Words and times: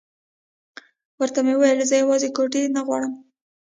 ورته 1.19 1.39
مې 1.45 1.53
وویل 1.55 1.79
زه 1.89 1.95
یوازې 2.03 2.29
کوټه 2.35 2.61
نه 2.75 2.81
غواړم. 2.87 3.13